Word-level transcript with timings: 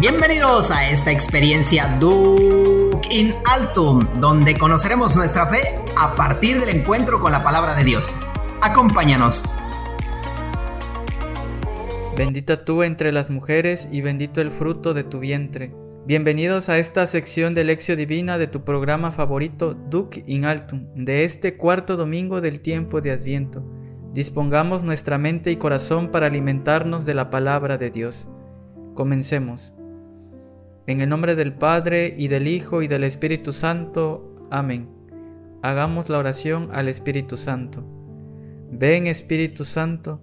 Bienvenidos 0.00 0.70
a 0.70 0.88
esta 0.90 1.10
experiencia 1.10 1.96
Duke 1.98 3.08
in 3.10 3.34
Altum, 3.52 3.98
donde 4.20 4.54
conoceremos 4.56 5.16
nuestra 5.16 5.48
fe 5.48 5.74
a 5.96 6.14
partir 6.14 6.60
del 6.60 6.68
encuentro 6.68 7.18
con 7.18 7.32
la 7.32 7.42
palabra 7.42 7.74
de 7.74 7.82
Dios. 7.82 8.14
Acompáñanos. 8.62 9.42
Bendita 12.16 12.64
tú 12.64 12.84
entre 12.84 13.10
las 13.10 13.30
mujeres 13.30 13.88
y 13.90 14.00
bendito 14.00 14.40
el 14.40 14.52
fruto 14.52 14.94
de 14.94 15.02
tu 15.02 15.18
vientre. 15.18 15.74
Bienvenidos 16.06 16.68
a 16.68 16.78
esta 16.78 17.04
sección 17.08 17.54
de 17.54 17.64
Lección 17.64 17.98
Divina 17.98 18.38
de 18.38 18.46
tu 18.46 18.62
programa 18.62 19.10
favorito 19.10 19.74
Duc 19.74 20.18
in 20.26 20.44
Altum, 20.44 20.94
de 20.94 21.24
este 21.24 21.56
cuarto 21.56 21.96
domingo 21.96 22.40
del 22.40 22.60
tiempo 22.60 23.00
de 23.00 23.10
Adviento. 23.10 23.64
Dispongamos 24.12 24.84
nuestra 24.84 25.18
mente 25.18 25.50
y 25.50 25.56
corazón 25.56 26.12
para 26.12 26.28
alimentarnos 26.28 27.04
de 27.04 27.14
la 27.14 27.30
palabra 27.30 27.78
de 27.78 27.90
Dios. 27.90 28.28
Comencemos. 28.94 29.72
En 30.88 31.02
el 31.02 31.10
nombre 31.10 31.36
del 31.36 31.52
Padre 31.52 32.14
y 32.16 32.28
del 32.28 32.48
Hijo 32.48 32.80
y 32.80 32.88
del 32.88 33.04
Espíritu 33.04 33.52
Santo. 33.52 34.48
Amén. 34.50 34.88
Hagamos 35.62 36.08
la 36.08 36.16
oración 36.16 36.70
al 36.72 36.88
Espíritu 36.88 37.36
Santo. 37.36 37.84
Ven 38.72 39.06
Espíritu 39.06 39.66
Santo, 39.66 40.22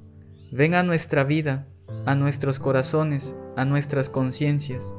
ven 0.51 0.73
a 0.73 0.81
nuestra 0.81 1.23
vida, 1.23 1.67
a 2.07 2.15
nuestros 2.15 2.57
corazones, 2.57 3.35
a 3.55 3.63
nuestras 3.63 4.09
conciencias. 4.09 4.95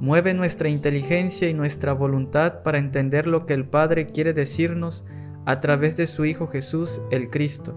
Mueve 0.00 0.32
nuestra 0.32 0.70
inteligencia 0.70 1.50
y 1.50 1.52
nuestra 1.52 1.92
voluntad 1.92 2.62
para 2.62 2.78
entender 2.78 3.26
lo 3.26 3.44
que 3.44 3.52
el 3.52 3.66
Padre 3.66 4.06
quiere 4.06 4.32
decirnos 4.32 5.04
a 5.44 5.60
través 5.60 5.98
de 5.98 6.06
su 6.06 6.24
Hijo 6.24 6.46
Jesús 6.46 7.02
el 7.10 7.28
Cristo. 7.28 7.76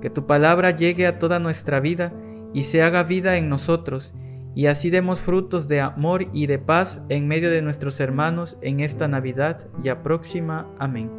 Que 0.00 0.08
tu 0.08 0.26
palabra 0.26 0.70
llegue 0.70 1.06
a 1.06 1.18
toda 1.18 1.40
nuestra 1.40 1.78
vida 1.78 2.14
y 2.54 2.64
se 2.64 2.80
haga 2.80 3.02
vida 3.02 3.36
en 3.36 3.50
nosotros 3.50 4.14
y 4.54 4.66
así 4.66 4.90
demos 4.90 5.20
frutos 5.20 5.68
de 5.68 5.80
amor 5.80 6.26
y 6.32 6.46
de 6.46 6.58
paz 6.58 7.02
en 7.08 7.28
medio 7.28 7.50
de 7.50 7.62
nuestros 7.62 8.00
hermanos 8.00 8.58
en 8.60 8.80
esta 8.80 9.06
Navidad 9.06 9.68
ya 9.80 10.02
próxima. 10.02 10.66
Amén. 10.78 11.10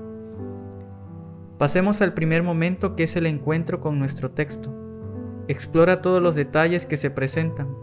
Pasemos 1.57 2.01
al 2.01 2.13
primer 2.13 2.43
momento 2.43 2.95
que 2.95 3.03
es 3.03 3.15
el 3.15 3.25
encuentro 3.25 3.81
con 3.81 3.99
nuestro 3.99 4.31
texto. 4.31 4.73
Explora 5.47 6.01
todos 6.01 6.21
los 6.21 6.35
detalles 6.35 6.85
que 6.85 6.97
se 6.97 7.11
presentan. 7.11 7.75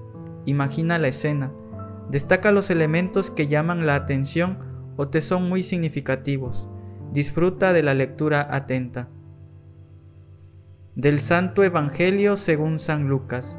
Imagina 0.47 0.99
la 0.99 1.09
escena. 1.09 1.53
Destaca 2.11 2.53
los 2.53 2.71
elementos 2.71 3.31
que 3.31 3.49
llaman 3.49 3.87
la 3.87 3.97
atención 3.97 4.59
o 4.97 5.09
te 5.09 5.21
son 5.21 5.49
muy 5.49 5.63
significativos. 5.63 6.69
Disfruta 7.13 7.73
de 7.73 7.83
la 7.83 7.95
lectura 7.95 8.47
atenta. 8.51 9.09
Del 10.95 11.19
Santo 11.19 11.63
Evangelio 11.63 12.37
según 12.37 12.79
San 12.79 13.09
Lucas. 13.09 13.59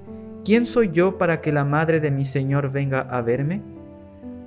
¿Quién 0.43 0.65
soy 0.65 0.89
yo 0.91 1.17
para 1.17 1.41
que 1.41 1.51
la 1.51 1.65
madre 1.65 1.99
de 1.99 2.11
mi 2.11 2.25
Señor 2.25 2.71
venga 2.71 3.01
a 3.01 3.21
verme? 3.21 3.61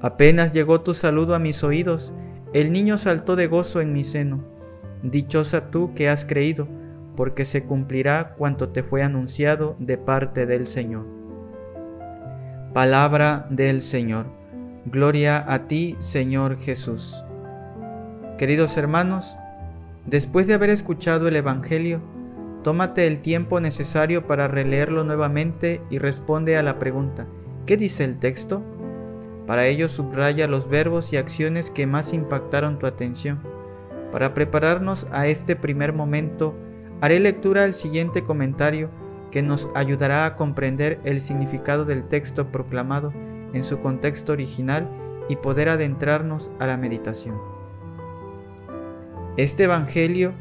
Apenas 0.01 0.53
llegó 0.53 0.81
tu 0.81 0.95
saludo 0.95 1.35
a 1.35 1.39
mis 1.39 1.65
oídos, 1.65 2.13
el 2.53 2.73
niño 2.73 2.99
saltó 2.99 3.37
de 3.37 3.47
gozo 3.47 3.81
en 3.81 3.93
mi 3.93 4.05
seno. 4.05 4.45
Dichosa 5.03 5.71
tú 5.71 5.93
que 5.95 6.09
has 6.09 6.25
creído, 6.25 6.69
porque 7.17 7.45
se 7.45 7.65
cumplirá 7.65 8.35
cuanto 8.37 8.69
te 8.69 8.83
fue 8.83 9.03
anunciado 9.03 9.77
de 9.79 9.99
parte 9.99 10.47
del 10.47 10.67
Señor. 10.67 11.07
Palabra 12.73 13.47
del 13.51 13.81
Señor. 13.81 14.27
Gloria 14.87 15.45
a 15.47 15.67
ti, 15.67 15.97
Señor 16.01 16.59
Jesús. 16.59 17.25
Queridos 18.37 18.77
hermanos, 18.77 19.39
después 20.07 20.47
de 20.47 20.55
haber 20.55 20.71
escuchado 20.71 21.29
el 21.29 21.37
Evangelio, 21.37 22.03
Tómate 22.65 23.07
el 23.07 23.21
tiempo 23.21 23.61
necesario 23.61 24.27
para 24.27 24.49
releerlo 24.49 25.05
nuevamente 25.05 25.83
y 25.91 25.99
responde 25.99 26.57
a 26.57 26.63
la 26.63 26.79
pregunta, 26.79 27.27
¿qué 27.67 27.77
dice 27.77 28.05
el 28.05 28.19
texto? 28.19 28.63
Para 29.47 29.67
ello 29.67 29.91
subraya 29.91 30.49
los 30.49 30.67
verbos 30.67 31.13
y 31.13 31.19
acciones 31.19 31.71
que 31.71 31.87
más 31.87 32.15
impactaron 32.15 32.79
tu 32.79 32.87
atención. 32.87 33.43
Para 34.11 34.33
prepararnos 34.33 35.07
a 35.13 35.27
este 35.27 35.57
primer 35.57 35.93
momento, 35.93 36.55
haré 37.03 37.21
lectura 37.21 37.65
al 37.65 37.75
siguiente 37.75 38.25
comentario 38.25 38.89
que 39.31 39.43
nos 39.43 39.69
ayudará 39.75 40.25
a 40.25 40.35
comprender 40.35 41.01
el 41.05 41.21
significado 41.21 41.85
del 41.85 42.09
texto 42.09 42.51
proclamado 42.51 43.13
en 43.53 43.63
su 43.63 43.81
contexto 43.81 44.33
original 44.33 44.89
y 45.29 45.37
poder 45.37 45.69
adentrarnos 45.69 46.51
a 46.59 46.67
la 46.67 46.79
meditación. 46.79 47.37
Este 49.37 49.65
Evangelio 49.65 50.33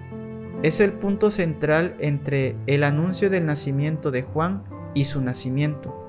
es 0.63 0.79
el 0.79 0.94
punto 0.94 1.29
central 1.29 1.96
entre 2.00 2.56
el 2.68 2.84
anuncio 2.84 3.29
del 3.29 3.46
nacimiento 3.46 4.12
de 4.12 4.24
Juan 4.24 4.63
y 4.94 5.06
su 5.06 5.22
nacimiento. 5.22 6.00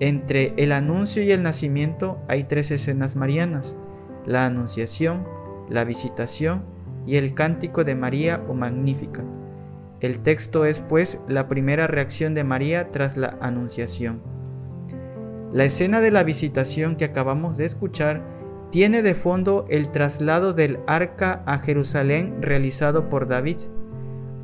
Entre 0.00 0.54
el 0.56 0.72
anuncio 0.72 1.22
y 1.22 1.30
el 1.30 1.44
nacimiento 1.44 2.18
hay 2.28 2.44
tres 2.44 2.72
escenas 2.72 3.14
marianas, 3.14 3.76
la 4.26 4.44
anunciación, 4.44 5.24
la 5.70 5.84
visitación 5.84 6.64
y 7.06 7.16
el 7.16 7.34
cántico 7.34 7.84
de 7.84 7.94
María 7.94 8.42
o 8.48 8.54
Magnífica. 8.54 9.24
El 10.00 10.18
texto 10.18 10.64
es 10.64 10.80
pues 10.80 11.20
la 11.28 11.46
primera 11.46 11.86
reacción 11.86 12.34
de 12.34 12.42
María 12.42 12.90
tras 12.90 13.16
la 13.16 13.38
anunciación. 13.40 14.20
La 15.52 15.64
escena 15.64 16.00
de 16.00 16.10
la 16.10 16.24
visitación 16.24 16.96
que 16.96 17.04
acabamos 17.04 17.56
de 17.56 17.66
escuchar 17.66 18.24
tiene 18.74 19.02
de 19.02 19.14
fondo 19.14 19.66
el 19.68 19.92
traslado 19.92 20.52
del 20.52 20.80
arca 20.88 21.44
a 21.46 21.60
Jerusalén 21.60 22.42
realizado 22.42 23.08
por 23.08 23.28
David. 23.28 23.58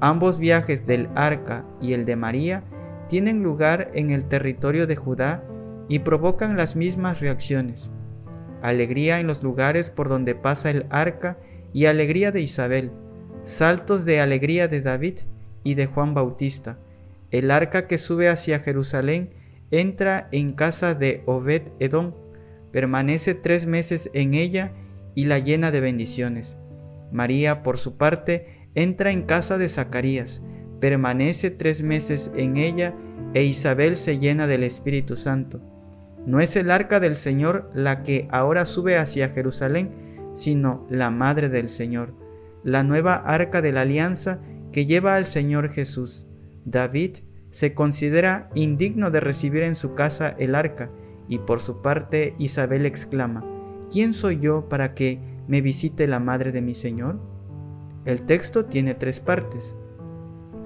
Ambos 0.01 0.39
viajes 0.39 0.87
del 0.87 1.09
arca 1.17 1.65
y 1.83 1.95
el 1.95 2.05
de 2.05 2.15
María 2.15 2.63
tienen 3.09 3.43
lugar 3.43 3.91
en 3.93 4.11
el 4.11 4.27
territorio 4.27 4.87
de 4.87 4.95
Judá 4.95 5.43
y 5.89 5.99
provocan 5.99 6.57
las 6.57 6.77
mismas 6.77 7.19
reacciones. 7.19 7.91
Alegría 8.63 9.19
en 9.19 9.27
los 9.27 9.43
lugares 9.43 9.91
por 9.91 10.09
donde 10.09 10.37
pasa 10.37 10.71
el 10.71 10.87
arca 10.91 11.37
y 11.73 11.87
alegría 11.87 12.31
de 12.31 12.41
Isabel, 12.41 12.93
saltos 13.43 14.05
de 14.05 14.21
alegría 14.21 14.69
de 14.69 14.81
David 14.81 15.19
y 15.65 15.75
de 15.75 15.87
Juan 15.87 16.15
Bautista. 16.15 16.79
El 17.33 17.51
arca 17.51 17.89
que 17.89 17.99
sube 17.99 18.29
hacia 18.29 18.61
Jerusalén 18.61 19.31
entra 19.73 20.29
en 20.31 20.53
casa 20.53 20.95
de 20.95 21.25
Obed 21.27 21.73
Edom 21.81 22.13
permanece 22.73 23.35
tres 23.35 23.67
meses 23.67 24.11
en 24.15 24.35
ella 24.35 24.73
y 25.15 25.25
la 25.25 25.39
llena 25.39 25.71
de 25.71 25.81
bendiciones. 25.81 26.59
María, 27.13 27.63
por 27.63 27.79
su 27.79 27.97
parte, 27.97 28.69
entra 28.75 29.11
en 29.11 29.23
casa 29.23 29.59
de 29.59 29.69
Zacarías, 29.69 30.43
permanece 30.81 31.51
tres 31.51 31.83
meses 31.83 32.33
en 32.37 32.57
ella 32.57 32.95
e 33.35 33.45
Isabel 33.45 33.97
se 33.97 34.19
llena 34.19 34.47
del 34.47 34.65
Espíritu 34.65 35.17
Santo. 35.17 35.61
No 36.27 36.41
es 36.41 36.57
el 36.57 36.71
arca 36.71 37.01
del 37.01 37.15
Señor 37.15 37.71
la 37.75 38.03
que 38.03 38.29
ahora 38.31 38.67
sube 38.67 38.97
hacia 38.97 39.31
Jerusalén, 39.31 39.91
sino 40.35 40.87
la 40.91 41.11
Madre 41.11 41.49
del 41.49 41.69
Señor, 41.69 42.15
la 42.63 42.83
nueva 42.83 43.15
arca 43.15 43.63
de 43.63 43.73
la 43.73 43.83
alianza 43.83 44.41
que 44.73 44.87
lleva 44.87 45.17
al 45.17 45.25
Señor 45.27 45.71
Jesús. 45.71 46.27
David 46.65 47.19
se 47.51 47.75
considera 47.75 48.51
indigno 48.55 49.11
de 49.11 49.21
recibir 49.21 49.63
en 49.63 49.75
su 49.75 49.95
casa 49.95 50.34
el 50.39 50.55
arca, 50.55 50.91
y 51.30 51.38
por 51.38 51.60
su 51.60 51.80
parte 51.80 52.34
Isabel 52.38 52.84
exclama, 52.84 53.42
¿quién 53.91 54.12
soy 54.12 54.38
yo 54.41 54.68
para 54.68 54.92
que 54.94 55.21
me 55.47 55.62
visite 55.62 56.06
la 56.06 56.21
madre 56.21 56.53
de 56.53 56.60
mi 56.60 56.74
Señor? 56.74 57.18
El 58.04 58.22
texto 58.22 58.66
tiene 58.66 58.94
tres 58.94 59.21
partes. 59.21 59.77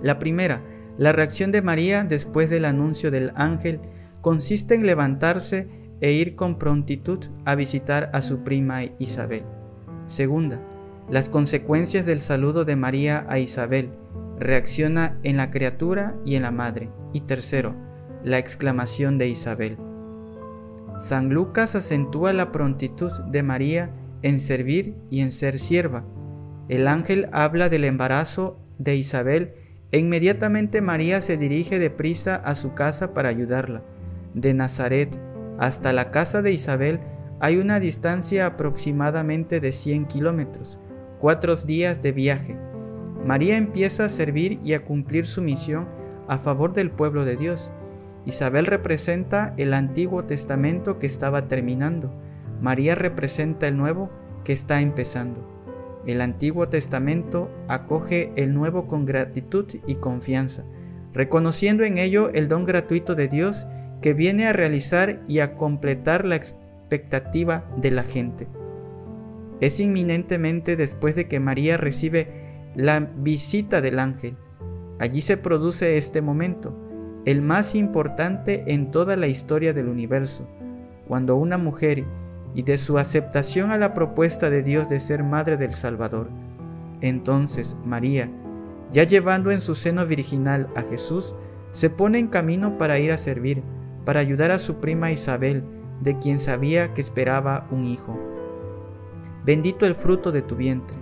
La 0.03 0.19
primera, 0.19 0.65
la 0.97 1.13
reacción 1.13 1.53
de 1.53 1.63
María 1.63 2.03
después 2.05 2.49
del 2.49 2.65
anuncio 2.65 3.11
del 3.11 3.33
ángel, 3.37 3.81
consiste 4.23 4.75
en 4.75 4.87
levantarse 4.87 5.69
e 6.01 6.13
ir 6.13 6.35
con 6.35 6.59
prontitud 6.59 7.19
a 7.45 7.55
visitar 7.55 8.11
a 8.15 8.23
su 8.23 8.43
prima 8.43 8.81
Isabel. 8.99 9.45
Segunda, 10.07 10.61
las 11.11 11.29
consecuencias 11.29 12.07
del 12.07 12.23
saludo 12.23 12.65
de 12.65 12.77
María 12.77 13.27
a 13.29 13.39
Isabel, 13.39 13.91
reacciona 14.39 15.19
en 15.23 15.37
la 15.37 15.51
criatura 15.51 16.17
y 16.25 16.37
en 16.37 16.43
la 16.43 16.51
madre. 16.51 16.91
Y 17.13 17.21
tercero, 17.21 17.75
la 18.23 18.39
exclamación 18.39 19.19
de 19.19 19.29
Isabel. 19.29 19.77
San 20.99 21.31
Lucas 21.31 21.75
acentúa 21.75 22.33
la 22.33 22.53
prontitud 22.53 23.13
de 23.31 23.43
María 23.43 23.91
en 24.23 24.41
servir 24.41 24.95
y 25.11 25.21
en 25.21 25.33
ser 25.33 25.59
sierva. 25.59 26.05
El 26.69 26.87
ángel 26.87 27.29
habla 27.33 27.69
del 27.69 27.85
embarazo 27.85 28.59
de 28.79 28.97
Isabel 28.97 29.55
e 29.93 29.99
inmediatamente 29.99 30.81
María 30.81 31.21
se 31.21 31.37
dirige 31.37 31.79
deprisa 31.79 32.37
a 32.37 32.55
su 32.55 32.75
casa 32.75 33.13
para 33.13 33.29
ayudarla. 33.29 33.83
De 34.35 34.55
Nazaret, 34.55 35.21
Hasta 35.57 35.93
la 35.93 36.11
casa 36.11 36.43
de 36.43 36.51
Isabel 36.51 36.99
hay 37.39 37.59
una 37.59 37.79
distancia 37.79 38.47
aproximadamente 38.47 39.61
de 39.61 39.71
100 39.71 40.07
kilómetros, 40.07 40.81
cuatro 41.21 41.55
días 41.55 42.03
de 42.03 42.11
viaje. 42.11 42.59
María 43.25 43.57
empieza 43.57 44.07
a 44.07 44.09
servir 44.09 44.59
y 44.65 44.73
a 44.73 44.85
cumplir 44.85 45.27
su 45.27 45.43
misión 45.43 45.89
a 46.27 46.39
favor 46.39 46.73
del 46.73 46.91
pueblo 46.91 47.25
de 47.25 47.37
Dios. 47.37 47.73
Isabel 48.27 48.67
representa 48.67 49.55
el 49.57 49.75
Antiguo 49.75 50.25
Testamento 50.25 50.99
que 50.99 51.07
estaba 51.07 51.47
terminando. 51.47 52.13
María 52.61 52.95
representa 52.95 53.69
el 53.69 53.77
Nuevo 53.77 54.11
que 54.45 54.53
está 54.53 54.81
empezando. 54.81 55.55
El 56.07 56.21
Antiguo 56.21 56.69
Testamento 56.69 57.51
acoge 57.69 58.33
el 58.37 58.55
Nuevo 58.55 58.87
con 58.87 59.05
gratitud 59.07 59.67
y 59.87 59.95
confianza, 59.97 60.65
reconociendo 61.13 61.85
en 61.85 61.99
ello 61.99 62.31
el 62.31 62.49
don 62.49 62.65
gratuito 62.65 63.15
de 63.15 63.29
Dios 63.29 63.67
que 64.03 64.15
viene 64.15 64.47
a 64.47 64.53
realizar 64.53 65.23
y 65.29 65.39
a 65.39 65.55
completar 65.55 66.25
la 66.25 66.37
expectativa 66.37 67.65
de 67.77 67.91
la 67.91 68.03
gente. 68.03 68.47
Es 69.61 69.81
inminentemente 69.81 70.77
después 70.77 71.17
de 71.17 71.27
que 71.27 71.41
María 71.41 71.77
recibe 71.77 72.29
la 72.75 73.01
visita 73.01 73.81
del 73.81 73.99
ángel. 73.99 74.37
Allí 74.99 75.23
se 75.23 75.37
produce 75.37 75.97
este 75.97 76.21
momento, 76.21 76.77
el 77.25 77.41
más 77.43 77.75
importante 77.75 78.73
en 78.73 78.91
toda 78.91 79.17
la 79.17 79.27
historia 79.27 79.73
del 79.73 79.89
universo, 79.89 80.47
cuando 81.09 81.37
una 81.37 81.59
mujer 81.59 82.05
y 82.55 82.63
de 82.63 82.79
su 82.79 82.99
aceptación 82.99 83.71
a 83.71 83.79
la 83.79 83.95
propuesta 83.95 84.51
de 84.51 84.63
Dios 84.63 84.89
de 84.89 85.01
ser 85.01 85.25
madre 85.25 85.57
del 85.57 85.73
Salvador. 85.73 86.29
Entonces 87.01 87.77
María, 87.85 88.31
ya 88.93 89.05
llevando 89.05 89.51
en 89.51 89.61
su 89.61 89.75
seno 89.75 90.07
virginal 90.07 90.69
a 90.77 90.83
Jesús, 90.83 91.35
se 91.73 91.91
pone 91.91 92.19
en 92.19 92.29
camino 92.29 92.79
para 92.79 92.99
ir 92.99 93.11
a 93.11 93.19
servir, 93.19 93.63
para 94.05 94.21
ayudar 94.21 94.53
a 94.53 94.59
su 94.59 94.77
prima 94.77 95.11
Isabel, 95.11 95.65
de 96.01 96.19
quien 96.19 96.39
sabía 96.39 96.95
que 96.95 97.01
esperaba 97.01 97.67
un 97.71 97.85
hijo. 97.85 98.19
Bendito 99.45 99.87
el 99.87 99.95
fruto 99.95 100.31
de 100.31 100.43
tu 100.43 100.57
vientre. 100.57 100.97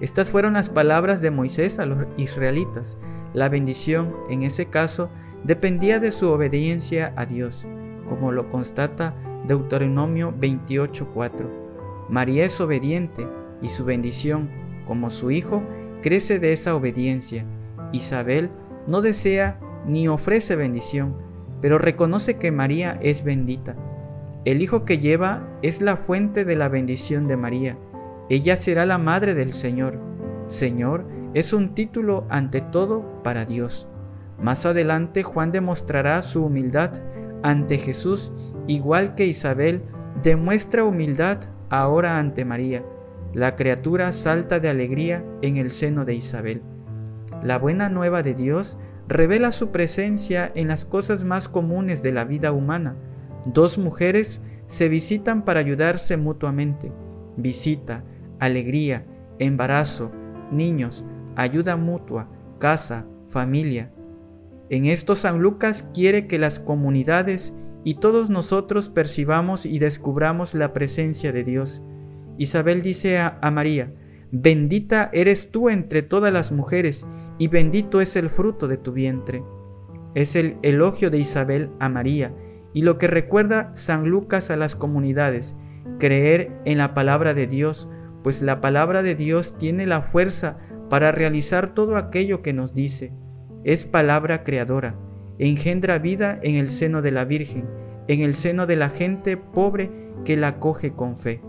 Estas 0.00 0.30
fueron 0.30 0.54
las 0.54 0.70
palabras 0.70 1.20
de 1.20 1.30
Moisés 1.30 1.78
a 1.78 1.86
los 1.86 2.06
israelitas. 2.16 2.96
La 3.32 3.48
bendición, 3.48 4.14
en 4.30 4.42
ese 4.42 4.66
caso, 4.66 5.10
dependía 5.46 6.00
de 6.00 6.10
su 6.10 6.28
obediencia 6.28 7.12
a 7.14 7.24
Dios, 7.24 7.66
como 8.08 8.32
lo 8.32 8.50
constata 8.50 9.14
Deuteronomio 9.46 10.34
28:4. 10.36 11.48
María 12.08 12.44
es 12.44 12.60
obediente 12.60 13.28
y 13.62 13.68
su 13.68 13.84
bendición, 13.84 14.50
como 14.86 15.08
su 15.10 15.30
hijo, 15.30 15.62
crece 16.02 16.40
de 16.40 16.52
esa 16.52 16.74
obediencia. 16.74 17.46
Isabel 17.92 18.50
no 18.88 19.02
desea 19.02 19.60
ni 19.86 20.08
ofrece 20.08 20.56
bendición, 20.56 21.16
pero 21.60 21.78
reconoce 21.78 22.38
que 22.38 22.50
María 22.50 22.98
es 23.00 23.22
bendita. 23.22 23.76
El 24.44 24.62
hijo 24.62 24.84
que 24.84 24.98
lleva 24.98 25.48
es 25.62 25.80
la 25.80 25.96
fuente 25.96 26.44
de 26.44 26.56
la 26.56 26.68
bendición 26.68 27.28
de 27.28 27.36
María. 27.36 27.78
Ella 28.28 28.56
será 28.56 28.84
la 28.84 28.98
madre 28.98 29.34
del 29.34 29.52
Señor. 29.52 30.00
Señor 30.48 31.06
es 31.34 31.52
un 31.52 31.74
título 31.74 32.26
ante 32.30 32.60
todo 32.60 33.22
para 33.22 33.44
Dios. 33.44 33.88
Más 34.40 34.66
adelante 34.66 35.22
Juan 35.22 35.52
demostrará 35.52 36.20
su 36.22 36.44
humildad 36.44 36.92
ante 37.42 37.78
Jesús, 37.78 38.32
igual 38.66 39.14
que 39.14 39.26
Isabel 39.26 39.82
demuestra 40.22 40.84
humildad 40.84 41.40
ahora 41.70 42.18
ante 42.18 42.44
María. 42.44 42.84
La 43.32 43.56
criatura 43.56 44.12
salta 44.12 44.60
de 44.60 44.68
alegría 44.68 45.24
en 45.42 45.56
el 45.56 45.70
seno 45.70 46.04
de 46.04 46.14
Isabel. 46.14 46.62
La 47.42 47.58
buena 47.58 47.88
nueva 47.88 48.22
de 48.22 48.34
Dios 48.34 48.78
revela 49.08 49.52
su 49.52 49.70
presencia 49.70 50.50
en 50.54 50.68
las 50.68 50.84
cosas 50.84 51.24
más 51.24 51.48
comunes 51.48 52.02
de 52.02 52.12
la 52.12 52.24
vida 52.24 52.52
humana. 52.52 52.96
Dos 53.44 53.78
mujeres 53.78 54.40
se 54.66 54.88
visitan 54.88 55.44
para 55.44 55.60
ayudarse 55.60 56.16
mutuamente. 56.16 56.92
Visita, 57.36 58.04
alegría, 58.38 59.06
embarazo, 59.38 60.10
niños, 60.50 61.04
ayuda 61.36 61.76
mutua, 61.76 62.28
casa, 62.58 63.06
familia. 63.28 63.92
En 64.68 64.84
esto 64.84 65.14
San 65.14 65.40
Lucas 65.40 65.88
quiere 65.94 66.26
que 66.26 66.38
las 66.38 66.58
comunidades 66.58 67.54
y 67.84 67.94
todos 67.94 68.30
nosotros 68.30 68.88
percibamos 68.88 69.64
y 69.64 69.78
descubramos 69.78 70.54
la 70.54 70.72
presencia 70.72 71.30
de 71.30 71.44
Dios. 71.44 71.84
Isabel 72.36 72.82
dice 72.82 73.18
a, 73.18 73.38
María, 73.52 73.92
Bendita 74.32 75.08
eres 75.12 75.52
tú 75.52 75.70
entre 75.70 76.02
todas 76.02 76.32
las 76.32 76.50
mujeres, 76.50 77.06
y 77.38 77.46
bendito 77.46 78.00
es 78.00 78.16
el 78.16 78.28
fruto 78.28 78.66
de 78.66 78.76
tu 78.76 78.92
vientre. 78.92 79.44
Es 80.16 80.34
el 80.34 80.56
elogio 80.62 81.10
de 81.10 81.18
Isabel 81.18 81.70
a 81.78 81.88
María, 81.88 82.34
y 82.74 82.82
lo 82.82 82.98
que 82.98 83.06
recuerda 83.06 83.70
San 83.74 84.08
Lucas 84.08 84.50
a 84.50 84.56
las 84.56 84.74
comunidades, 84.74 85.56
creer 86.00 86.60
en 86.64 86.78
la 86.78 86.92
palabra 86.92 87.34
de 87.34 87.46
Dios, 87.46 87.88
pues 88.24 88.42
la 88.42 88.60
palabra 88.60 89.04
de 89.04 89.14
Dios 89.14 89.56
tiene 89.58 89.86
la 89.86 90.02
fuerza 90.02 90.58
para 90.90 91.12
realizar 91.12 91.72
todo 91.72 91.96
aquello 91.96 92.42
que 92.42 92.52
nos 92.52 92.74
dice 92.74 93.12
es 93.66 93.84
palabra 93.84 94.44
creadora, 94.44 94.94
engendra 95.40 95.98
vida 95.98 96.38
en 96.40 96.54
el 96.54 96.68
seno 96.68 97.02
de 97.02 97.10
la 97.10 97.24
Virgen, 97.24 97.68
en 98.06 98.20
el 98.20 98.36
seno 98.36 98.64
de 98.64 98.76
la 98.76 98.90
gente 98.90 99.36
pobre 99.36 99.90
que 100.24 100.36
la 100.36 100.60
coge 100.60 100.92
con 100.92 101.16
fe. 101.16 101.42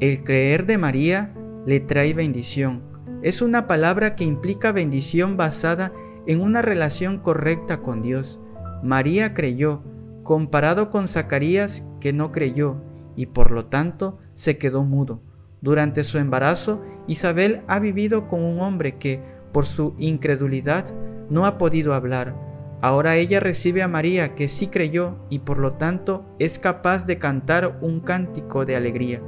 El 0.00 0.24
creer 0.24 0.66
de 0.66 0.76
María 0.76 1.32
le 1.64 1.78
trae 1.78 2.12
bendición. 2.12 2.82
Es 3.22 3.40
una 3.40 3.68
palabra 3.68 4.16
que 4.16 4.24
implica 4.24 4.72
bendición 4.72 5.36
basada 5.36 5.92
en 6.26 6.40
una 6.40 6.60
relación 6.60 7.18
correcta 7.18 7.80
con 7.80 8.02
Dios. 8.02 8.40
María 8.82 9.32
creyó, 9.32 9.84
comparado 10.24 10.90
con 10.90 11.06
Zacarías 11.06 11.86
que 12.00 12.12
no 12.12 12.32
creyó 12.32 12.82
y 13.14 13.26
por 13.26 13.52
lo 13.52 13.66
tanto 13.66 14.18
se 14.34 14.58
quedó 14.58 14.82
mudo. 14.82 15.22
Durante 15.60 16.02
su 16.02 16.18
embarazo, 16.18 16.82
Isabel 17.06 17.62
ha 17.68 17.78
vivido 17.78 18.26
con 18.26 18.42
un 18.42 18.60
hombre 18.60 18.98
que, 18.98 19.22
por 19.54 19.64
su 19.66 19.94
incredulidad, 19.98 20.86
no 21.30 21.46
ha 21.46 21.56
podido 21.56 21.94
hablar. 21.94 22.34
Ahora 22.82 23.16
ella 23.16 23.38
recibe 23.40 23.82
a 23.82 23.88
María 23.88 24.34
que 24.34 24.48
sí 24.48 24.66
creyó 24.66 25.16
y 25.30 25.38
por 25.38 25.58
lo 25.58 25.74
tanto 25.74 26.26
es 26.38 26.58
capaz 26.58 27.06
de 27.06 27.18
cantar 27.18 27.78
un 27.80 28.00
cántico 28.00 28.66
de 28.66 28.76
alegría. 28.76 29.22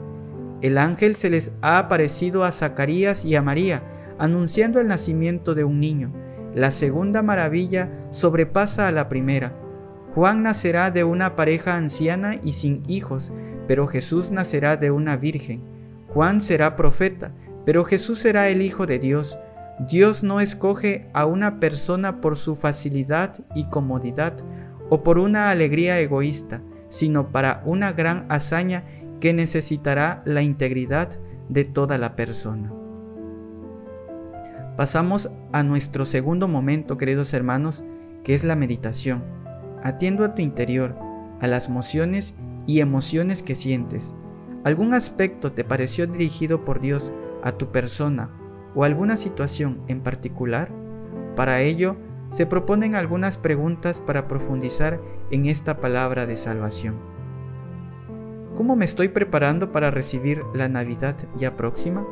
El 0.60 0.78
ángel 0.78 1.14
se 1.14 1.30
les 1.30 1.52
ha 1.62 1.78
aparecido 1.78 2.44
a 2.44 2.50
Zacarías 2.50 3.24
y 3.24 3.36
a 3.36 3.40
María, 3.40 3.84
anunciando 4.18 4.80
el 4.80 4.88
nacimiento 4.88 5.54
de 5.54 5.64
un 5.64 5.78
niño. 5.78 6.12
La 6.54 6.70
segunda 6.70 7.22
maravilla 7.22 7.90
sobrepasa 8.10 8.88
a 8.88 8.92
la 8.92 9.08
primera. 9.08 9.54
Juan 10.12 10.42
nacerá 10.42 10.90
de 10.90 11.04
una 11.04 11.36
pareja 11.36 11.76
anciana 11.76 12.34
y 12.42 12.54
sin 12.54 12.82
hijos, 12.88 13.32
pero 13.68 13.86
Jesús 13.86 14.32
nacerá 14.32 14.76
de 14.76 14.90
una 14.90 15.16
virgen. 15.16 15.62
Juan 16.08 16.40
será 16.40 16.74
profeta, 16.74 17.32
pero 17.64 17.84
Jesús 17.84 18.18
será 18.18 18.48
el 18.48 18.62
Hijo 18.62 18.86
de 18.86 18.98
Dios. 18.98 19.38
Dios 19.78 20.22
no 20.22 20.40
escoge 20.40 21.10
a 21.12 21.26
una 21.26 21.60
persona 21.60 22.22
por 22.22 22.36
su 22.36 22.56
facilidad 22.56 23.34
y 23.54 23.64
comodidad 23.64 24.34
o 24.88 25.02
por 25.02 25.18
una 25.18 25.50
alegría 25.50 26.00
egoísta, 26.00 26.62
sino 26.88 27.30
para 27.30 27.62
una 27.66 27.92
gran 27.92 28.24
hazaña 28.30 28.84
que 29.20 29.34
necesitará 29.34 30.22
la 30.24 30.40
integridad 30.40 31.20
de 31.50 31.64
toda 31.64 31.98
la 31.98 32.16
persona. 32.16 32.72
Pasamos 34.78 35.30
a 35.52 35.62
nuestro 35.62 36.06
segundo 36.06 36.48
momento, 36.48 36.96
queridos 36.96 37.34
hermanos, 37.34 37.84
que 38.24 38.32
es 38.32 38.44
la 38.44 38.56
meditación. 38.56 39.24
Atiendo 39.82 40.24
a 40.24 40.34
tu 40.34 40.40
interior, 40.40 40.96
a 41.40 41.46
las 41.46 41.68
emociones 41.68 42.34
y 42.66 42.80
emociones 42.80 43.42
que 43.42 43.54
sientes. 43.54 44.16
¿Algún 44.64 44.94
aspecto 44.94 45.52
te 45.52 45.64
pareció 45.64 46.06
dirigido 46.06 46.64
por 46.64 46.80
Dios 46.80 47.12
a 47.42 47.52
tu 47.52 47.70
persona 47.70 48.30
o 48.76 48.84
alguna 48.84 49.16
situación 49.16 49.80
en 49.88 50.02
particular? 50.02 50.70
Para 51.34 51.62
ello, 51.62 51.96
se 52.30 52.46
proponen 52.46 52.94
algunas 52.94 53.38
preguntas 53.38 54.00
para 54.00 54.28
profundizar 54.28 55.00
en 55.30 55.46
esta 55.46 55.80
palabra 55.80 56.26
de 56.26 56.36
salvación. 56.36 56.96
¿Cómo 58.54 58.76
me 58.76 58.84
estoy 58.84 59.08
preparando 59.08 59.72
para 59.72 59.90
recibir 59.90 60.42
la 60.54 60.68
Navidad 60.68 61.16
ya 61.36 61.56
próxima? 61.56 62.06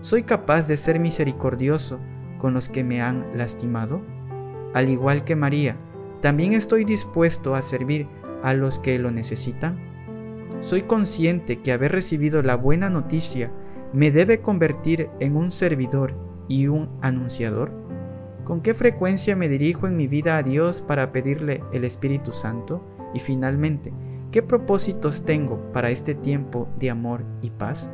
¿Soy 0.00 0.22
capaz 0.22 0.68
de 0.68 0.76
ser 0.76 1.00
misericordioso 1.00 1.98
con 2.38 2.54
los 2.54 2.68
que 2.68 2.84
me 2.84 3.02
han 3.02 3.36
lastimado? 3.36 4.02
Al 4.74 4.88
igual 4.88 5.24
que 5.24 5.34
María, 5.34 5.76
¿también 6.20 6.52
estoy 6.52 6.84
dispuesto 6.84 7.54
a 7.54 7.62
servir 7.62 8.06
a 8.42 8.54
los 8.54 8.78
que 8.78 8.98
lo 8.98 9.10
necesitan? 9.10 9.78
¿Soy 10.60 10.82
consciente 10.82 11.60
que 11.60 11.72
haber 11.72 11.92
recibido 11.92 12.42
la 12.42 12.54
buena 12.54 12.90
noticia 12.90 13.50
me 13.92 14.10
debe 14.10 14.40
convertir 14.40 15.08
en 15.20 15.36
un 15.36 15.50
servidor 15.50 16.14
y 16.48 16.68
un 16.68 16.88
anunciador? 17.00 17.72
¿Con 18.44 18.60
qué 18.60 18.74
frecuencia 18.74 19.36
me 19.36 19.48
dirijo 19.48 19.86
en 19.86 19.96
mi 19.96 20.06
vida 20.06 20.36
a 20.36 20.42
Dios 20.42 20.82
para 20.82 21.12
pedirle 21.12 21.62
el 21.72 21.84
Espíritu 21.84 22.32
Santo? 22.32 22.84
Y 23.14 23.20
finalmente, 23.20 23.92
¿qué 24.30 24.42
propósitos 24.42 25.24
tengo 25.24 25.70
para 25.72 25.90
este 25.90 26.14
tiempo 26.14 26.68
de 26.78 26.90
amor 26.90 27.24
y 27.42 27.50
paz? 27.50 27.90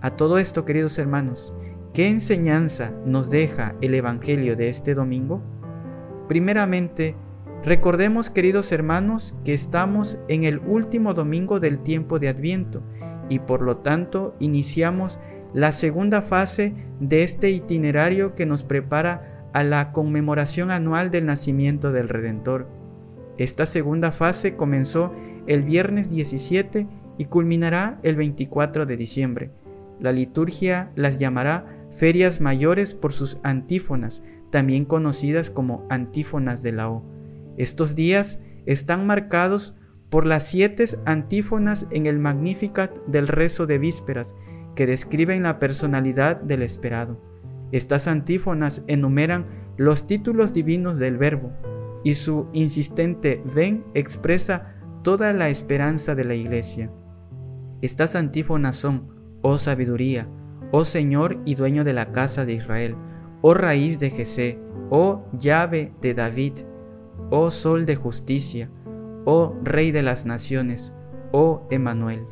A 0.00 0.10
todo 0.10 0.38
esto, 0.38 0.64
queridos 0.64 0.98
hermanos, 0.98 1.54
¿qué 1.92 2.08
enseñanza 2.08 2.92
nos 3.06 3.30
deja 3.30 3.74
el 3.80 3.94
Evangelio 3.94 4.56
de 4.56 4.68
este 4.68 4.94
domingo? 4.94 5.42
Primeramente, 6.28 7.16
Recordemos, 7.64 8.28
queridos 8.28 8.72
hermanos, 8.72 9.36
que 9.44 9.54
estamos 9.54 10.18
en 10.26 10.42
el 10.42 10.58
último 10.66 11.14
domingo 11.14 11.60
del 11.60 11.78
tiempo 11.78 12.18
de 12.18 12.28
Adviento 12.28 12.82
y 13.28 13.40
por 13.40 13.62
lo 13.62 13.78
tanto 13.78 14.34
iniciamos 14.38 15.18
la 15.54 15.72
segunda 15.72 16.22
fase 16.22 16.74
de 17.00 17.22
este 17.22 17.50
itinerario 17.50 18.34
que 18.34 18.46
nos 18.46 18.62
prepara 18.62 19.48
a 19.52 19.62
la 19.62 19.92
conmemoración 19.92 20.70
anual 20.70 21.10
del 21.10 21.26
nacimiento 21.26 21.92
del 21.92 22.08
Redentor. 22.08 22.68
Esta 23.38 23.66
segunda 23.66 24.12
fase 24.12 24.56
comenzó 24.56 25.12
el 25.46 25.62
viernes 25.62 26.10
17 26.10 26.86
y 27.18 27.24
culminará 27.26 27.98
el 28.02 28.16
24 28.16 28.86
de 28.86 28.96
diciembre. 28.96 29.50
La 30.00 30.12
liturgia 30.12 30.90
las 30.96 31.18
llamará 31.18 31.66
ferias 31.90 32.40
mayores 32.40 32.94
por 32.94 33.12
sus 33.12 33.38
antífonas, 33.42 34.22
también 34.50 34.84
conocidas 34.84 35.50
como 35.50 35.86
antífonas 35.90 36.62
de 36.62 36.72
la 36.72 36.90
O. 36.90 37.04
Estos 37.56 37.94
días 37.94 38.40
están 38.66 39.06
marcados 39.06 39.76
por 40.12 40.26
las 40.26 40.46
siete 40.46 40.84
antífonas 41.06 41.86
en 41.90 42.04
el 42.04 42.18
Magnificat 42.18 42.98
del 43.06 43.28
rezo 43.28 43.64
de 43.64 43.78
vísperas, 43.78 44.36
que 44.74 44.86
describen 44.86 45.42
la 45.42 45.58
personalidad 45.58 46.36
del 46.36 46.60
esperado. 46.60 47.18
Estas 47.72 48.08
antífonas 48.08 48.84
enumeran 48.88 49.46
los 49.78 50.06
títulos 50.06 50.52
divinos 50.52 50.98
del 50.98 51.16
Verbo, 51.16 51.50
y 52.04 52.16
su 52.16 52.50
insistente 52.52 53.42
ven 53.54 53.86
expresa 53.94 54.74
toda 55.02 55.32
la 55.32 55.48
esperanza 55.48 56.14
de 56.14 56.24
la 56.24 56.34
Iglesia. 56.34 56.92
Estas 57.80 58.14
antífonas 58.14 58.76
son, 58.76 59.08
oh 59.40 59.56
sabiduría, 59.56 60.28
oh 60.72 60.84
Señor 60.84 61.40
y 61.46 61.54
dueño 61.54 61.84
de 61.84 61.94
la 61.94 62.12
casa 62.12 62.44
de 62.44 62.52
Israel, 62.52 62.96
oh 63.40 63.54
raíz 63.54 63.98
de 63.98 64.10
Jesé, 64.10 64.58
oh 64.90 65.24
llave 65.32 65.94
de 66.02 66.12
David, 66.12 66.52
oh 67.30 67.50
sol 67.50 67.86
de 67.86 67.96
justicia, 67.96 68.70
oh 69.24 69.56
rey 69.62 69.90
de 69.90 70.02
las 70.02 70.26
naciones, 70.26 70.92
oh 71.32 71.66
Emanuel. 71.70 72.26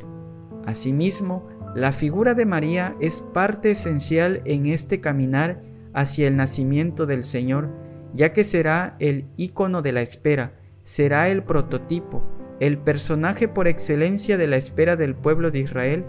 Asimismo, 0.65 1.47
la 1.75 1.91
figura 1.91 2.33
de 2.33 2.45
María 2.45 2.95
es 2.99 3.21
parte 3.21 3.71
esencial 3.71 4.41
en 4.45 4.65
este 4.65 4.99
caminar 4.99 5.63
hacia 5.93 6.27
el 6.27 6.35
nacimiento 6.35 7.05
del 7.05 7.23
Señor, 7.23 7.69
ya 8.13 8.33
que 8.33 8.43
será 8.43 8.95
el 8.99 9.25
ícono 9.37 9.81
de 9.81 9.93
la 9.93 10.01
espera, 10.01 10.53
será 10.83 11.29
el 11.29 11.43
prototipo, 11.43 12.23
el 12.59 12.77
personaje 12.77 13.47
por 13.47 13.67
excelencia 13.67 14.37
de 14.37 14.47
la 14.47 14.57
espera 14.57 14.95
del 14.95 15.15
pueblo 15.15 15.49
de 15.49 15.59
Israel 15.59 16.05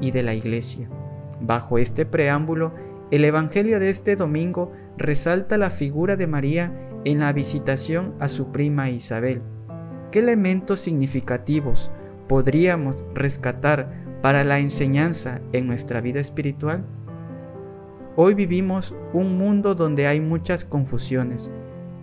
y 0.00 0.10
de 0.10 0.22
la 0.22 0.34
iglesia. 0.34 0.88
Bajo 1.40 1.78
este 1.78 2.06
preámbulo, 2.06 2.74
el 3.10 3.24
Evangelio 3.24 3.80
de 3.80 3.90
este 3.90 4.16
domingo 4.16 4.72
resalta 4.98 5.58
la 5.58 5.70
figura 5.70 6.16
de 6.16 6.26
María 6.26 6.90
en 7.04 7.20
la 7.20 7.32
visitación 7.32 8.14
a 8.18 8.28
su 8.28 8.52
prima 8.52 8.90
Isabel. 8.90 9.42
¿Qué 10.10 10.20
elementos 10.20 10.80
significativos 10.80 11.90
podríamos 12.28 13.04
rescatar 13.14 14.04
para 14.22 14.44
la 14.44 14.60
enseñanza 14.60 15.40
en 15.52 15.66
nuestra 15.66 16.00
vida 16.00 16.20
espiritual? 16.20 16.84
Hoy 18.14 18.34
vivimos 18.34 18.94
un 19.12 19.36
mundo 19.36 19.74
donde 19.74 20.06
hay 20.06 20.20
muchas 20.20 20.64
confusiones. 20.64 21.50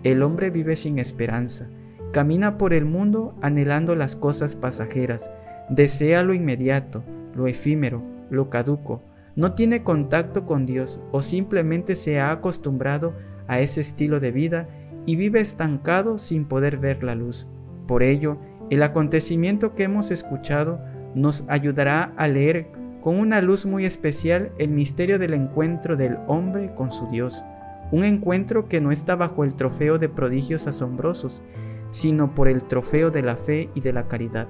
El 0.02 0.22
hombre 0.22 0.50
vive 0.50 0.76
sin 0.76 0.98
esperanza, 0.98 1.70
camina 2.12 2.58
por 2.58 2.74
el 2.74 2.84
mundo 2.84 3.34
anhelando 3.40 3.94
las 3.94 4.16
cosas 4.16 4.54
pasajeras, 4.54 5.30
desea 5.70 6.22
lo 6.22 6.34
inmediato, 6.34 7.02
lo 7.34 7.46
efímero, 7.46 8.02
lo 8.28 8.50
caduco, 8.50 9.02
no 9.34 9.54
tiene 9.54 9.82
contacto 9.82 10.44
con 10.44 10.66
Dios 10.66 11.00
o 11.10 11.22
simplemente 11.22 11.96
se 11.96 12.20
ha 12.20 12.30
acostumbrado 12.32 13.14
a 13.48 13.60
ese 13.60 13.80
estilo 13.80 14.20
de 14.20 14.30
vida 14.30 14.68
y 15.06 15.16
vive 15.16 15.40
estancado 15.40 16.18
sin 16.18 16.44
poder 16.44 16.76
ver 16.76 17.02
la 17.02 17.14
luz. 17.14 17.48
Por 17.86 18.02
ello, 18.02 18.38
el 18.70 18.82
acontecimiento 18.82 19.74
que 19.74 19.84
hemos 19.84 20.10
escuchado 20.10 20.80
nos 21.14 21.44
ayudará 21.48 22.12
a 22.16 22.28
leer 22.28 22.68
con 23.00 23.18
una 23.18 23.42
luz 23.42 23.66
muy 23.66 23.84
especial 23.84 24.52
el 24.58 24.70
misterio 24.70 25.18
del 25.18 25.34
encuentro 25.34 25.96
del 25.96 26.18
hombre 26.26 26.74
con 26.74 26.90
su 26.90 27.06
Dios, 27.08 27.44
un 27.92 28.04
encuentro 28.04 28.66
que 28.68 28.80
no 28.80 28.90
está 28.90 29.14
bajo 29.14 29.44
el 29.44 29.54
trofeo 29.54 29.98
de 29.98 30.08
prodigios 30.08 30.66
asombrosos, 30.66 31.42
sino 31.90 32.34
por 32.34 32.48
el 32.48 32.64
trofeo 32.64 33.10
de 33.10 33.22
la 33.22 33.36
fe 33.36 33.68
y 33.74 33.80
de 33.80 33.92
la 33.92 34.08
caridad. 34.08 34.48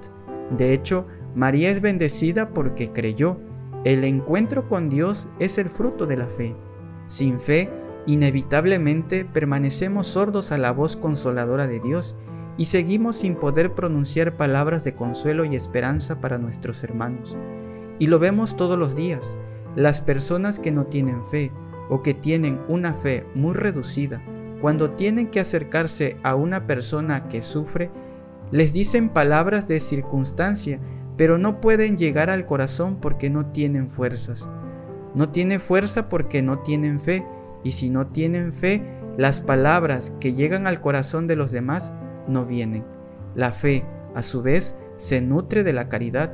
De 0.57 0.73
hecho, 0.73 1.05
María 1.35 1.69
es 1.69 1.81
bendecida 1.81 2.49
porque 2.49 2.91
creyó. 2.91 3.37
El 3.83 4.03
encuentro 4.03 4.67
con 4.67 4.89
Dios 4.89 5.29
es 5.39 5.57
el 5.57 5.69
fruto 5.69 6.07
de 6.07 6.17
la 6.17 6.27
fe. 6.27 6.55
Sin 7.07 7.39
fe, 7.39 7.69
inevitablemente 8.07 9.25
permanecemos 9.25 10.07
sordos 10.07 10.51
a 10.51 10.57
la 10.57 10.71
voz 10.71 10.95
consoladora 10.95 11.67
de 11.67 11.79
Dios 11.81 12.17
y 12.57 12.65
seguimos 12.65 13.17
sin 13.17 13.35
poder 13.35 13.73
pronunciar 13.73 14.37
palabras 14.37 14.83
de 14.83 14.95
consuelo 14.95 15.45
y 15.45 15.55
esperanza 15.55 16.21
para 16.21 16.37
nuestros 16.37 16.83
hermanos. 16.83 17.37
Y 17.99 18.07
lo 18.07 18.19
vemos 18.19 18.55
todos 18.55 18.77
los 18.77 18.95
días. 18.95 19.37
Las 19.75 20.01
personas 20.01 20.59
que 20.59 20.71
no 20.71 20.85
tienen 20.85 21.23
fe 21.23 21.51
o 21.89 22.01
que 22.01 22.13
tienen 22.13 22.61
una 22.67 22.93
fe 22.93 23.25
muy 23.35 23.53
reducida, 23.53 24.23
cuando 24.61 24.91
tienen 24.91 25.27
que 25.27 25.41
acercarse 25.41 26.17
a 26.23 26.35
una 26.35 26.65
persona 26.65 27.27
que 27.27 27.41
sufre, 27.41 27.91
les 28.51 28.73
dicen 28.73 29.09
palabras 29.09 29.67
de 29.67 29.79
circunstancia, 29.79 30.79
pero 31.17 31.37
no 31.37 31.61
pueden 31.61 31.97
llegar 31.97 32.29
al 32.29 32.45
corazón 32.45 32.97
porque 33.01 33.29
no 33.29 33.47
tienen 33.47 33.89
fuerzas. 33.89 34.49
No 35.13 35.29
tiene 35.29 35.59
fuerza 35.59 36.09
porque 36.09 36.41
no 36.41 36.59
tienen 36.59 36.99
fe, 36.99 37.25
y 37.63 37.71
si 37.71 37.89
no 37.89 38.07
tienen 38.07 38.53
fe, 38.53 38.83
las 39.17 39.41
palabras 39.41 40.13
que 40.19 40.33
llegan 40.33 40.67
al 40.67 40.81
corazón 40.81 41.27
de 41.27 41.35
los 41.35 41.51
demás 41.51 41.93
no 42.27 42.45
vienen. 42.45 42.85
La 43.35 43.51
fe, 43.51 43.85
a 44.13 44.23
su 44.23 44.41
vez, 44.41 44.79
se 44.97 45.21
nutre 45.21 45.63
de 45.63 45.73
la 45.73 45.89
caridad. 45.89 46.31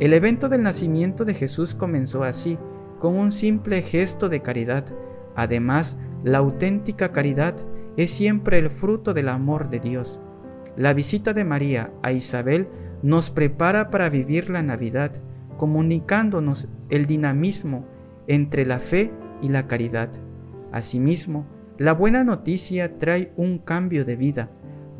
El 0.00 0.12
evento 0.12 0.48
del 0.48 0.62
nacimiento 0.62 1.24
de 1.24 1.34
Jesús 1.34 1.74
comenzó 1.74 2.24
así, 2.24 2.58
con 2.98 3.16
un 3.16 3.32
simple 3.32 3.82
gesto 3.82 4.28
de 4.28 4.42
caridad. 4.42 4.84
Además, 5.34 5.98
la 6.22 6.38
auténtica 6.38 7.12
caridad 7.12 7.56
es 7.96 8.10
siempre 8.10 8.58
el 8.58 8.70
fruto 8.70 9.14
del 9.14 9.28
amor 9.28 9.70
de 9.70 9.80
Dios. 9.80 10.20
La 10.76 10.94
visita 10.94 11.32
de 11.32 11.44
María 11.44 11.92
a 12.02 12.12
Isabel 12.12 12.68
nos 13.02 13.30
prepara 13.30 13.90
para 13.90 14.10
vivir 14.10 14.50
la 14.50 14.62
Navidad, 14.62 15.12
comunicándonos 15.56 16.70
el 16.90 17.06
dinamismo 17.06 17.86
entre 18.26 18.66
la 18.66 18.78
fe 18.78 19.10
y 19.42 19.48
la 19.48 19.66
caridad. 19.66 20.10
Asimismo, 20.72 21.46
la 21.78 21.92
buena 21.92 22.24
noticia 22.24 22.98
trae 22.98 23.32
un 23.36 23.58
cambio 23.58 24.04
de 24.04 24.16
vida. 24.16 24.50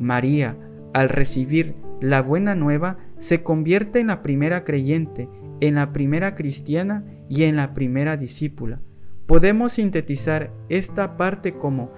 María, 0.01 0.59
al 0.93 1.09
recibir 1.09 1.77
la 2.01 2.23
buena 2.23 2.55
nueva, 2.55 2.99
se 3.19 3.43
convierte 3.43 4.01
en 4.01 4.09
la 4.09 4.23
primera 4.23 4.65
creyente, 4.65 5.29
en 5.61 5.77
la 5.77 5.93
primera 5.93 6.35
cristiana 6.35 7.05
y 7.29 7.45
en 7.45 7.57
la 7.57 7.75
primera 7.75 8.17
discípula. 8.17 8.81
Podemos 9.27 9.73
sintetizar 9.73 10.53
esta 10.69 11.17
parte 11.17 11.55
como 11.55 11.93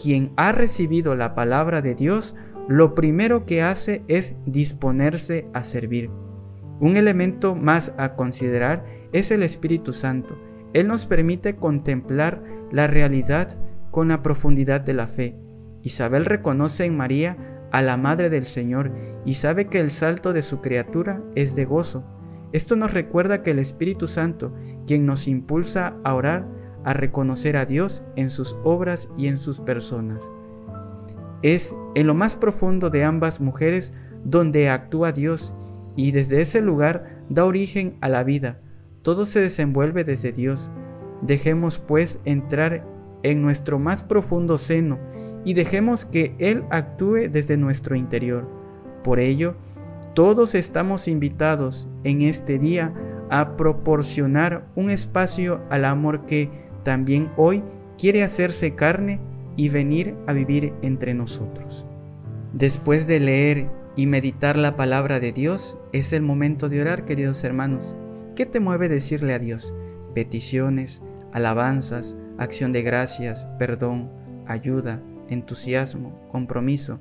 quien 0.00 0.32
ha 0.36 0.52
recibido 0.52 1.16
la 1.16 1.34
palabra 1.34 1.80
de 1.80 1.94
Dios, 1.94 2.36
lo 2.68 2.94
primero 2.94 3.46
que 3.46 3.62
hace 3.62 4.02
es 4.06 4.36
disponerse 4.46 5.48
a 5.54 5.64
servir. 5.64 6.10
Un 6.80 6.96
elemento 6.96 7.56
más 7.56 7.94
a 7.98 8.14
considerar 8.14 8.84
es 9.12 9.30
el 9.32 9.42
Espíritu 9.42 9.92
Santo. 9.92 10.38
Él 10.74 10.86
nos 10.86 11.06
permite 11.06 11.56
contemplar 11.56 12.44
la 12.70 12.86
realidad 12.86 13.58
con 13.90 14.08
la 14.08 14.22
profundidad 14.22 14.80
de 14.80 14.94
la 14.94 15.08
fe. 15.08 15.34
Isabel 15.88 16.26
reconoce 16.26 16.84
en 16.84 16.98
María 16.98 17.38
a 17.72 17.80
la 17.80 17.96
Madre 17.96 18.28
del 18.28 18.44
Señor 18.44 18.92
y 19.24 19.34
sabe 19.34 19.68
que 19.68 19.80
el 19.80 19.90
salto 19.90 20.34
de 20.34 20.42
su 20.42 20.60
criatura 20.60 21.22
es 21.34 21.56
de 21.56 21.64
gozo. 21.64 22.04
Esto 22.52 22.76
nos 22.76 22.92
recuerda 22.92 23.42
que 23.42 23.52
el 23.52 23.58
Espíritu 23.58 24.06
Santo, 24.06 24.52
quien 24.86 25.06
nos 25.06 25.26
impulsa 25.26 25.96
a 26.04 26.14
orar, 26.14 26.46
a 26.84 26.92
reconocer 26.92 27.56
a 27.56 27.64
Dios 27.64 28.04
en 28.16 28.28
sus 28.28 28.54
obras 28.64 29.08
y 29.16 29.28
en 29.28 29.38
sus 29.38 29.60
personas. 29.60 30.30
Es 31.40 31.74
en 31.94 32.06
lo 32.06 32.14
más 32.14 32.36
profundo 32.36 32.90
de 32.90 33.04
ambas 33.04 33.40
mujeres 33.40 33.94
donde 34.24 34.68
actúa 34.68 35.12
Dios 35.12 35.54
y 35.96 36.10
desde 36.10 36.42
ese 36.42 36.60
lugar 36.60 37.24
da 37.30 37.46
origen 37.46 37.96
a 38.02 38.10
la 38.10 38.24
vida. 38.24 38.60
Todo 39.00 39.24
se 39.24 39.40
desenvuelve 39.40 40.04
desde 40.04 40.32
Dios. 40.32 40.70
Dejemos 41.22 41.78
pues 41.78 42.20
entrar 42.26 42.84
en 43.30 43.42
nuestro 43.42 43.78
más 43.78 44.02
profundo 44.02 44.56
seno 44.56 44.98
y 45.44 45.54
dejemos 45.54 46.04
que 46.04 46.34
Él 46.38 46.64
actúe 46.70 47.28
desde 47.30 47.56
nuestro 47.56 47.94
interior. 47.94 48.48
Por 49.04 49.20
ello, 49.20 49.54
todos 50.14 50.54
estamos 50.54 51.08
invitados 51.08 51.88
en 52.04 52.22
este 52.22 52.58
día 52.58 52.94
a 53.30 53.56
proporcionar 53.56 54.66
un 54.74 54.90
espacio 54.90 55.60
al 55.68 55.84
amor 55.84 56.24
que 56.24 56.50
también 56.82 57.30
hoy 57.36 57.62
quiere 57.98 58.22
hacerse 58.22 58.74
carne 58.74 59.20
y 59.56 59.68
venir 59.68 60.16
a 60.26 60.32
vivir 60.32 60.72
entre 60.82 61.12
nosotros. 61.12 61.86
Después 62.54 63.06
de 63.06 63.20
leer 63.20 63.70
y 63.94 64.06
meditar 64.06 64.56
la 64.56 64.74
palabra 64.74 65.20
de 65.20 65.32
Dios, 65.32 65.76
es 65.92 66.12
el 66.12 66.22
momento 66.22 66.68
de 66.68 66.80
orar, 66.80 67.04
queridos 67.04 67.44
hermanos. 67.44 67.94
¿Qué 68.34 68.46
te 68.46 68.60
mueve 68.60 68.88
decirle 68.88 69.34
a 69.34 69.38
Dios? 69.38 69.74
Peticiones, 70.14 71.02
alabanzas, 71.32 72.16
acción 72.38 72.72
de 72.72 72.82
gracias, 72.82 73.46
perdón, 73.58 74.10
ayuda, 74.46 75.02
entusiasmo, 75.28 76.28
compromiso. 76.30 77.00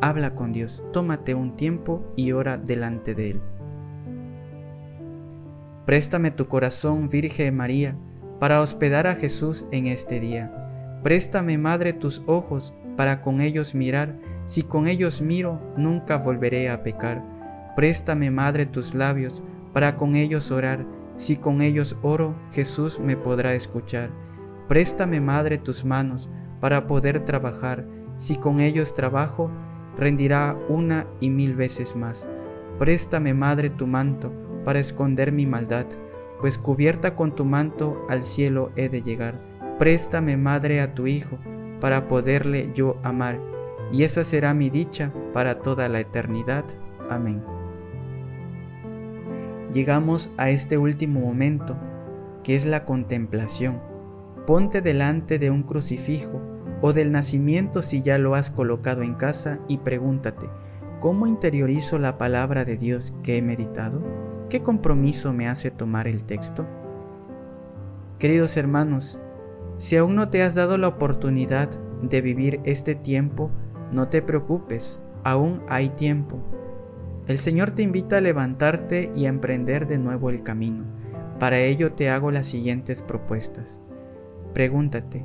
habla 0.00 0.34
con 0.34 0.52
Dios, 0.52 0.82
tómate 0.92 1.34
un 1.34 1.56
tiempo 1.56 2.12
y 2.16 2.32
ora 2.32 2.58
delante 2.58 3.14
de 3.14 3.30
Él. 3.30 3.40
Préstame 5.86 6.30
tu 6.30 6.48
corazón, 6.48 7.08
Virgen 7.08 7.56
María, 7.56 7.96
para 8.40 8.60
hospedar 8.60 9.06
a 9.06 9.14
Jesús 9.14 9.66
en 9.70 9.86
este 9.86 10.20
día. 10.20 11.00
Préstame, 11.02 11.58
Madre, 11.58 11.92
tus 11.92 12.22
ojos 12.26 12.74
para 12.96 13.20
con 13.22 13.40
ellos 13.40 13.74
mirar. 13.74 14.16
Si 14.46 14.62
con 14.62 14.86
ellos 14.86 15.22
miro, 15.22 15.60
nunca 15.76 16.18
volveré 16.18 16.70
a 16.70 16.82
pecar. 16.82 17.22
Préstame, 17.74 18.30
Madre, 18.30 18.66
tus 18.66 18.94
labios 18.94 19.42
para 19.72 19.96
con 19.96 20.14
ellos 20.16 20.50
orar. 20.50 20.84
Si 21.16 21.36
con 21.36 21.62
ellos 21.62 21.96
oro, 22.02 22.36
Jesús 22.52 23.00
me 23.00 23.16
podrá 23.16 23.54
escuchar. 23.54 24.10
Préstame, 24.72 25.20
Madre, 25.20 25.58
tus 25.58 25.84
manos 25.84 26.30
para 26.58 26.86
poder 26.86 27.26
trabajar. 27.26 27.86
Si 28.16 28.38
con 28.38 28.58
ellos 28.58 28.94
trabajo, 28.94 29.50
rendirá 29.98 30.56
una 30.70 31.06
y 31.20 31.28
mil 31.28 31.54
veces 31.54 31.94
más. 31.94 32.30
Préstame, 32.78 33.34
Madre, 33.34 33.68
tu 33.68 33.86
manto 33.86 34.32
para 34.64 34.78
esconder 34.78 35.30
mi 35.30 35.44
maldad, 35.44 35.84
pues 36.40 36.56
cubierta 36.56 37.14
con 37.14 37.34
tu 37.34 37.44
manto 37.44 38.00
al 38.08 38.22
cielo 38.22 38.72
he 38.74 38.88
de 38.88 39.02
llegar. 39.02 39.38
Préstame, 39.78 40.38
Madre, 40.38 40.80
a 40.80 40.94
tu 40.94 41.06
Hijo, 41.06 41.38
para 41.78 42.08
poderle 42.08 42.70
yo 42.74 42.96
amar, 43.02 43.38
y 43.92 44.04
esa 44.04 44.24
será 44.24 44.54
mi 44.54 44.70
dicha 44.70 45.12
para 45.34 45.60
toda 45.60 45.90
la 45.90 46.00
eternidad. 46.00 46.64
Amén. 47.10 47.44
Llegamos 49.70 50.32
a 50.38 50.48
este 50.48 50.78
último 50.78 51.20
momento, 51.20 51.76
que 52.42 52.56
es 52.56 52.64
la 52.64 52.86
contemplación. 52.86 53.91
Ponte 54.46 54.80
delante 54.80 55.38
de 55.38 55.50
un 55.50 55.62
crucifijo 55.62 56.40
o 56.80 56.92
del 56.92 57.12
nacimiento 57.12 57.80
si 57.80 58.02
ya 58.02 58.18
lo 58.18 58.34
has 58.34 58.50
colocado 58.50 59.02
en 59.02 59.14
casa 59.14 59.60
y 59.68 59.78
pregúntate, 59.78 60.50
¿cómo 60.98 61.28
interiorizo 61.28 62.00
la 62.00 62.18
palabra 62.18 62.64
de 62.64 62.76
Dios 62.76 63.14
que 63.22 63.38
he 63.38 63.42
meditado? 63.42 64.02
¿Qué 64.48 64.60
compromiso 64.60 65.32
me 65.32 65.46
hace 65.46 65.70
tomar 65.70 66.08
el 66.08 66.24
texto? 66.24 66.66
Queridos 68.18 68.56
hermanos, 68.56 69.20
si 69.78 69.96
aún 69.96 70.16
no 70.16 70.28
te 70.28 70.42
has 70.42 70.56
dado 70.56 70.76
la 70.76 70.88
oportunidad 70.88 71.70
de 72.02 72.20
vivir 72.20 72.60
este 72.64 72.96
tiempo, 72.96 73.52
no 73.92 74.08
te 74.08 74.22
preocupes, 74.22 75.00
aún 75.22 75.62
hay 75.68 75.90
tiempo. 75.90 76.42
El 77.28 77.38
Señor 77.38 77.70
te 77.70 77.82
invita 77.82 78.16
a 78.16 78.20
levantarte 78.20 79.12
y 79.14 79.26
a 79.26 79.28
emprender 79.28 79.86
de 79.86 79.98
nuevo 79.98 80.30
el 80.30 80.42
camino. 80.42 80.84
Para 81.38 81.60
ello 81.60 81.92
te 81.92 82.10
hago 82.10 82.32
las 82.32 82.46
siguientes 82.46 83.02
propuestas. 83.02 83.80
Pregúntate, 84.54 85.24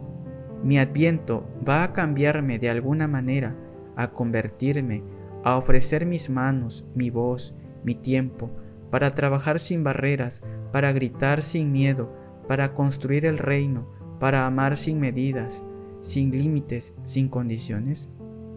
¿mi 0.64 0.78
adviento 0.78 1.48
va 1.68 1.84
a 1.84 1.94
cambiarme 1.94 2.60
de 2.60 2.70
alguna 2.70 3.08
manera, 3.08 3.56
a 3.96 4.12
convertirme, 4.12 5.04
a 5.44 5.58
ofrecer 5.58 6.06
mis 6.06 6.30
manos, 6.30 6.86
mi 6.96 7.10
voz, 7.10 7.56
mi 7.84 7.96
tiempo, 7.96 8.52
para 8.90 9.12
trabajar 9.12 9.60
sin 9.60 9.84
barreras, 9.84 10.42
para 10.72 10.92
gritar 10.92 11.42
sin 11.42 11.72
miedo, 11.72 12.14
para 12.48 12.74
construir 12.74 13.26
el 13.26 13.38
reino, 13.38 13.90
para 14.20 14.46
amar 14.46 14.78
sin 14.78 15.00
medidas, 15.00 15.64
sin 16.02 16.32
límites, 16.32 16.94
sin 17.06 17.28
condiciones? 17.28 18.10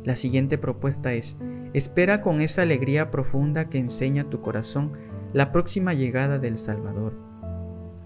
La 0.04 0.16
siguiente 0.16 0.56
propuesta 0.56 1.12
es, 1.12 1.36
espera 1.74 2.22
con 2.22 2.40
esa 2.40 2.62
alegría 2.62 3.10
profunda 3.10 3.68
que 3.68 3.78
enseña 3.78 4.30
tu 4.30 4.40
corazón 4.40 4.92
la 5.32 5.52
próxima 5.52 5.94
llegada 5.94 6.38
del 6.38 6.58
Salvador. 6.58 7.29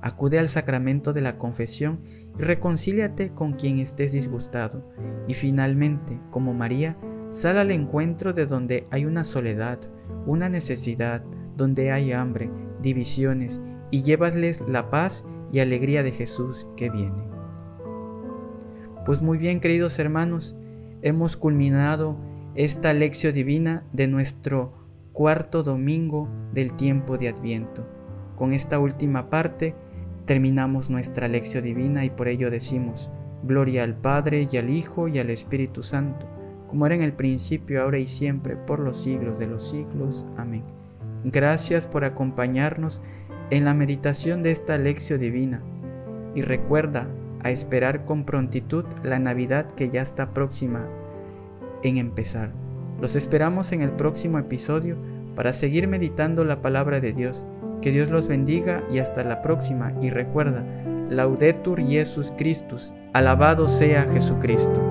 Acude 0.04 0.38
al 0.38 0.50
sacramento 0.50 1.14
de 1.14 1.22
la 1.22 1.38
confesión 1.38 2.00
y 2.38 2.42
reconcíliate 2.42 3.30
con 3.30 3.54
quien 3.54 3.78
estés 3.78 4.12
disgustado. 4.12 4.86
Y 5.26 5.32
finalmente, 5.32 6.20
como 6.30 6.52
María, 6.52 6.98
sal 7.30 7.56
al 7.56 7.70
encuentro 7.70 8.34
de 8.34 8.44
donde 8.44 8.84
hay 8.90 9.06
una 9.06 9.24
soledad, 9.24 9.78
una 10.26 10.50
necesidad, 10.50 11.24
donde 11.56 11.90
hay 11.90 12.12
hambre, 12.12 12.50
divisiones, 12.82 13.62
y 13.90 14.02
llévales 14.02 14.62
la 14.68 14.90
paz 14.90 15.24
y 15.50 15.60
alegría 15.60 16.02
de 16.02 16.12
Jesús 16.12 16.68
que 16.76 16.90
viene. 16.90 17.24
Pues 19.06 19.22
muy 19.22 19.38
bien, 19.38 19.58
queridos 19.58 19.98
hermanos, 19.98 20.54
hemos 21.00 21.38
culminado 21.38 22.18
esta 22.54 22.92
lección 22.92 23.32
divina 23.32 23.84
de 23.94 24.06
nuestro 24.06 24.74
cuarto 25.14 25.62
domingo 25.62 26.28
del 26.52 26.74
tiempo 26.74 27.16
de 27.16 27.28
Adviento. 27.28 27.88
Con 28.36 28.52
esta 28.52 28.78
última 28.78 29.30
parte 29.30 29.74
terminamos 30.26 30.90
nuestra 30.90 31.28
lección 31.28 31.64
divina 31.64 32.04
y 32.04 32.10
por 32.10 32.28
ello 32.28 32.50
decimos, 32.50 33.10
Gloria 33.42 33.84
al 33.84 33.94
Padre 33.94 34.48
y 34.50 34.56
al 34.56 34.70
Hijo 34.70 35.08
y 35.08 35.18
al 35.18 35.30
Espíritu 35.30 35.82
Santo, 35.82 36.26
como 36.68 36.86
era 36.86 36.94
en 36.94 37.02
el 37.02 37.12
principio, 37.12 37.82
ahora 37.82 37.98
y 37.98 38.06
siempre, 38.06 38.56
por 38.56 38.80
los 38.80 38.96
siglos 38.96 39.38
de 39.38 39.46
los 39.46 39.68
siglos. 39.68 40.24
Amén. 40.36 40.64
Gracias 41.24 41.86
por 41.86 42.04
acompañarnos 42.04 43.02
en 43.50 43.64
la 43.64 43.74
meditación 43.74 44.42
de 44.42 44.50
esta 44.50 44.78
lección 44.78 45.20
divina 45.20 45.62
y 46.34 46.42
recuerda 46.42 47.06
a 47.42 47.50
esperar 47.50 48.04
con 48.04 48.24
prontitud 48.24 48.84
la 49.02 49.18
Navidad 49.18 49.70
que 49.72 49.90
ya 49.90 50.02
está 50.02 50.32
próxima 50.32 50.88
en 51.82 51.98
empezar. 51.98 52.52
Los 53.00 53.16
esperamos 53.16 53.72
en 53.72 53.82
el 53.82 53.90
próximo 53.90 54.38
episodio 54.38 54.96
para 55.34 55.52
seguir 55.52 55.86
meditando 55.88 56.44
la 56.44 56.62
palabra 56.62 57.00
de 57.00 57.12
Dios. 57.12 57.44
Que 57.80 57.90
Dios 57.90 58.10
los 58.10 58.28
bendiga 58.28 58.82
y 58.90 58.98
hasta 58.98 59.24
la 59.24 59.42
próxima 59.42 59.92
y 60.00 60.10
recuerda, 60.10 60.64
Laudetur 61.08 61.80
Jesus 61.80 62.32
Christus, 62.36 62.92
alabado 63.12 63.68
sea 63.68 64.06
Jesucristo. 64.12 64.83